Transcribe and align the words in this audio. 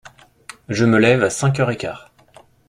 Je 0.67 0.85
me 0.85 0.97
lève 0.97 1.23
à 1.23 1.29
cinq 1.29 1.59
heures 1.59 1.69
et 1.69 1.77
quart. 1.77 2.11